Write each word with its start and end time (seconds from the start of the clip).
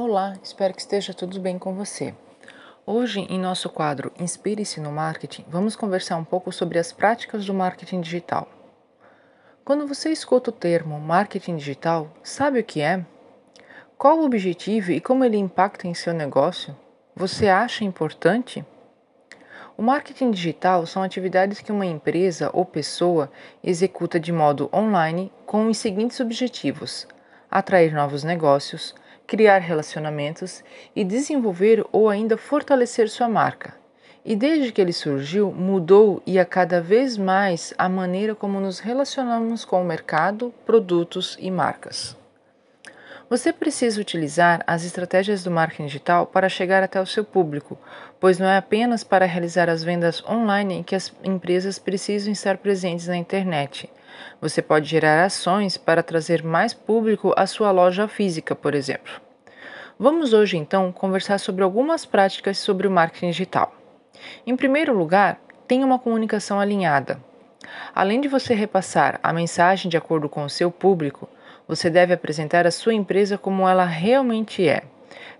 Olá, 0.00 0.34
espero 0.44 0.72
que 0.72 0.80
esteja 0.80 1.12
tudo 1.12 1.40
bem 1.40 1.58
com 1.58 1.74
você. 1.74 2.14
Hoje, 2.86 3.18
em 3.22 3.36
nosso 3.36 3.68
quadro 3.68 4.12
Inspire-se 4.16 4.80
no 4.80 4.92
Marketing, 4.92 5.44
vamos 5.48 5.74
conversar 5.74 6.16
um 6.16 6.22
pouco 6.22 6.52
sobre 6.52 6.78
as 6.78 6.92
práticas 6.92 7.44
do 7.44 7.52
marketing 7.52 8.00
digital. 8.00 8.48
Quando 9.64 9.88
você 9.88 10.12
escuta 10.12 10.50
o 10.50 10.52
termo 10.52 11.00
marketing 11.00 11.56
digital, 11.56 12.08
sabe 12.22 12.60
o 12.60 12.64
que 12.64 12.80
é? 12.80 13.04
Qual 13.98 14.20
o 14.20 14.24
objetivo 14.24 14.92
e 14.92 15.00
como 15.00 15.24
ele 15.24 15.36
impacta 15.36 15.88
em 15.88 15.94
seu 15.94 16.14
negócio? 16.14 16.76
Você 17.16 17.48
acha 17.48 17.82
importante? 17.82 18.64
O 19.76 19.82
marketing 19.82 20.30
digital 20.30 20.86
são 20.86 21.02
atividades 21.02 21.58
que 21.58 21.72
uma 21.72 21.84
empresa 21.84 22.50
ou 22.52 22.64
pessoa 22.64 23.32
executa 23.64 24.20
de 24.20 24.30
modo 24.30 24.70
online 24.72 25.32
com 25.44 25.66
os 25.66 25.76
seguintes 25.76 26.20
objetivos: 26.20 27.04
atrair 27.50 27.92
novos 27.92 28.22
negócios, 28.22 28.94
criar 29.28 29.58
relacionamentos 29.58 30.64
e 30.96 31.04
desenvolver 31.04 31.84
ou 31.92 32.08
ainda 32.08 32.38
fortalecer 32.38 33.10
sua 33.10 33.28
marca. 33.28 33.74
E 34.24 34.34
desde 34.34 34.72
que 34.72 34.80
ele 34.80 34.92
surgiu, 34.92 35.52
mudou 35.52 36.22
e 36.26 36.38
a 36.38 36.44
cada 36.44 36.80
vez 36.80 37.16
mais 37.16 37.72
a 37.78 37.88
maneira 37.88 38.34
como 38.34 38.58
nos 38.58 38.80
relacionamos 38.80 39.64
com 39.64 39.82
o 39.82 39.84
mercado, 39.84 40.52
produtos 40.66 41.36
e 41.38 41.50
marcas. 41.50 42.17
Você 43.30 43.52
precisa 43.52 44.00
utilizar 44.00 44.64
as 44.66 44.84
estratégias 44.84 45.44
do 45.44 45.50
marketing 45.50 45.84
digital 45.84 46.24
para 46.24 46.48
chegar 46.48 46.82
até 46.82 46.98
o 46.98 47.04
seu 47.04 47.22
público, 47.22 47.78
pois 48.18 48.38
não 48.38 48.46
é 48.46 48.56
apenas 48.56 49.04
para 49.04 49.26
realizar 49.26 49.68
as 49.68 49.84
vendas 49.84 50.24
online 50.24 50.82
que 50.82 50.94
as 50.94 51.12
empresas 51.22 51.78
precisam 51.78 52.32
estar 52.32 52.56
presentes 52.56 53.06
na 53.06 53.18
internet. 53.18 53.90
Você 54.40 54.62
pode 54.62 54.88
gerar 54.88 55.26
ações 55.26 55.76
para 55.76 56.02
trazer 56.02 56.42
mais 56.42 56.72
público 56.72 57.34
à 57.36 57.46
sua 57.46 57.70
loja 57.70 58.08
física, 58.08 58.54
por 58.54 58.74
exemplo. 58.74 59.20
Vamos 59.98 60.32
hoje 60.32 60.56
então 60.56 60.90
conversar 60.90 61.38
sobre 61.38 61.62
algumas 61.62 62.06
práticas 62.06 62.56
sobre 62.56 62.88
o 62.88 62.90
marketing 62.90 63.30
digital. 63.30 63.74
Em 64.46 64.56
primeiro 64.56 64.96
lugar, 64.96 65.38
tenha 65.66 65.84
uma 65.84 65.98
comunicação 65.98 66.58
alinhada. 66.58 67.20
Além 67.94 68.22
de 68.22 68.28
você 68.28 68.54
repassar 68.54 69.20
a 69.22 69.34
mensagem 69.34 69.90
de 69.90 69.98
acordo 69.98 70.30
com 70.30 70.44
o 70.44 70.48
seu 70.48 70.70
público, 70.70 71.28
você 71.68 71.90
deve 71.90 72.14
apresentar 72.14 72.66
a 72.66 72.70
sua 72.70 72.94
empresa 72.94 73.36
como 73.36 73.68
ela 73.68 73.84
realmente 73.84 74.66
é, 74.66 74.82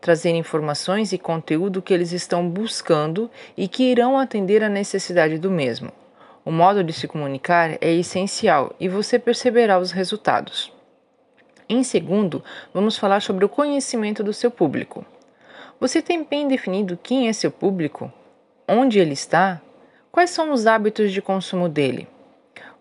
trazer 0.00 0.30
informações 0.30 1.12
e 1.12 1.18
conteúdo 1.18 1.80
que 1.80 1.94
eles 1.94 2.10
estão 2.10 2.50
buscando 2.50 3.30
e 3.56 3.68
que 3.68 3.84
irão 3.84 4.18
atender 4.18 4.64
à 4.64 4.68
necessidade 4.68 5.38
do 5.38 5.50
mesmo. 5.50 5.92
O 6.44 6.50
modo 6.50 6.82
de 6.82 6.92
se 6.92 7.06
comunicar 7.06 7.78
é 7.80 7.92
essencial 7.92 8.74
e 8.80 8.88
você 8.88 9.18
perceberá 9.18 9.78
os 9.78 9.92
resultados. 9.92 10.72
Em 11.68 11.82
segundo, 11.82 12.42
vamos 12.74 12.96
falar 12.96 13.20
sobre 13.20 13.44
o 13.44 13.48
conhecimento 13.48 14.22
do 14.22 14.32
seu 14.32 14.50
público. 14.50 15.04
Você 15.80 16.00
tem 16.00 16.24
bem 16.24 16.48
definido 16.48 16.98
quem 17.00 17.28
é 17.28 17.32
seu 17.32 17.50
público? 17.50 18.12
Onde 18.66 18.98
ele 18.98 19.12
está? 19.12 19.60
Quais 20.10 20.30
são 20.30 20.52
os 20.52 20.66
hábitos 20.66 21.12
de 21.12 21.20
consumo 21.20 21.68
dele? 21.68 22.08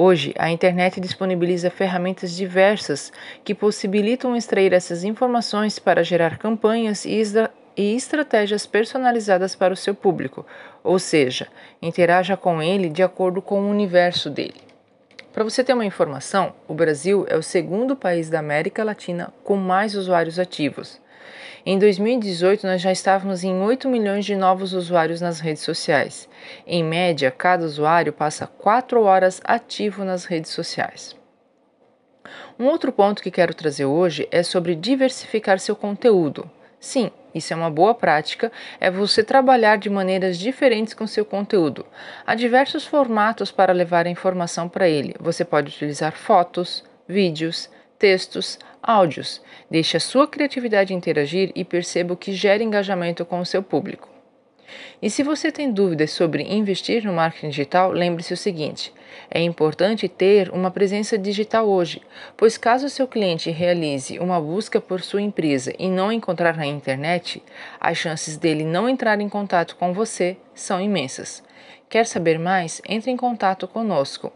Hoje, 0.00 0.32
a 0.38 0.48
internet 0.48 1.00
disponibiliza 1.00 1.70
ferramentas 1.70 2.30
diversas 2.30 3.12
que 3.42 3.52
possibilitam 3.52 4.36
extrair 4.36 4.72
essas 4.72 5.02
informações 5.02 5.80
para 5.80 6.04
gerar 6.04 6.38
campanhas 6.38 7.04
e, 7.04 7.20
e 7.76 7.96
estratégias 7.96 8.64
personalizadas 8.64 9.56
para 9.56 9.74
o 9.74 9.76
seu 9.76 9.96
público, 9.96 10.46
ou 10.84 11.00
seja, 11.00 11.48
interaja 11.82 12.36
com 12.36 12.62
ele 12.62 12.88
de 12.88 13.02
acordo 13.02 13.42
com 13.42 13.60
o 13.60 13.68
universo 13.68 14.30
dele. 14.30 14.60
Para 15.32 15.42
você 15.42 15.64
ter 15.64 15.74
uma 15.74 15.84
informação, 15.84 16.54
o 16.68 16.74
Brasil 16.74 17.26
é 17.28 17.36
o 17.36 17.42
segundo 17.42 17.96
país 17.96 18.30
da 18.30 18.38
América 18.38 18.84
Latina 18.84 19.34
com 19.42 19.56
mais 19.56 19.96
usuários 19.96 20.38
ativos. 20.38 21.00
Em 21.66 21.78
2018, 21.78 22.66
nós 22.66 22.80
já 22.80 22.92
estávamos 22.92 23.42
em 23.42 23.60
8 23.60 23.88
milhões 23.88 24.24
de 24.24 24.36
novos 24.36 24.72
usuários 24.72 25.20
nas 25.20 25.40
redes 25.40 25.62
sociais. 25.62 26.28
Em 26.66 26.84
média, 26.84 27.30
cada 27.30 27.64
usuário 27.64 28.12
passa 28.12 28.46
4 28.46 29.02
horas 29.02 29.40
ativo 29.44 30.04
nas 30.04 30.24
redes 30.24 30.52
sociais. 30.52 31.16
Um 32.58 32.66
outro 32.66 32.92
ponto 32.92 33.22
que 33.22 33.30
quero 33.30 33.54
trazer 33.54 33.86
hoje 33.86 34.28
é 34.30 34.42
sobre 34.42 34.74
diversificar 34.74 35.58
seu 35.58 35.74
conteúdo. 35.74 36.48
Sim, 36.80 37.10
isso 37.34 37.52
é 37.52 37.56
uma 37.56 37.70
boa 37.70 37.94
prática, 37.94 38.52
é 38.78 38.90
você 38.90 39.24
trabalhar 39.24 39.78
de 39.78 39.90
maneiras 39.90 40.38
diferentes 40.38 40.94
com 40.94 41.06
seu 41.06 41.24
conteúdo. 41.24 41.84
Há 42.24 42.34
diversos 42.34 42.86
formatos 42.86 43.50
para 43.50 43.72
levar 43.72 44.06
a 44.06 44.10
informação 44.10 44.68
para 44.68 44.88
ele. 44.88 45.14
Você 45.18 45.44
pode 45.44 45.74
utilizar 45.74 46.12
fotos, 46.12 46.84
vídeos, 47.06 47.68
textos, 47.98 48.58
áudios. 48.82 49.42
Deixe 49.70 49.96
a 49.96 50.00
sua 50.00 50.26
criatividade 50.26 50.94
interagir 50.94 51.52
e 51.54 51.64
perceba 51.64 52.14
o 52.14 52.16
que 52.16 52.32
gera 52.32 52.62
engajamento 52.62 53.24
com 53.24 53.40
o 53.40 53.46
seu 53.46 53.62
público. 53.62 54.08
E 55.00 55.08
se 55.08 55.22
você 55.22 55.50
tem 55.50 55.70
dúvidas 55.70 56.10
sobre 56.10 56.42
investir 56.42 57.04
no 57.04 57.12
marketing 57.12 57.48
digital, 57.48 57.90
lembre-se 57.90 58.34
o 58.34 58.36
seguinte: 58.36 58.92
é 59.30 59.40
importante 59.40 60.08
ter 60.08 60.50
uma 60.50 60.70
presença 60.70 61.16
digital 61.16 61.66
hoje, 61.68 62.02
pois 62.36 62.58
caso 62.58 62.88
seu 62.88 63.06
cliente 63.06 63.50
realize 63.50 64.18
uma 64.18 64.40
busca 64.40 64.80
por 64.80 65.00
sua 65.00 65.22
empresa 65.22 65.72
e 65.78 65.88
não 65.88 66.12
encontrar 66.12 66.56
na 66.56 66.66
internet, 66.66 67.42
as 67.80 67.96
chances 67.96 68.36
dele 68.36 68.64
não 68.64 68.88
entrar 68.88 69.20
em 69.20 69.28
contato 69.28 69.76
com 69.76 69.92
você 69.92 70.36
são 70.54 70.80
imensas. 70.80 71.42
Quer 71.88 72.06
saber 72.06 72.38
mais? 72.38 72.82
Entre 72.86 73.10
em 73.10 73.16
contato 73.16 73.66
conosco 73.66 74.32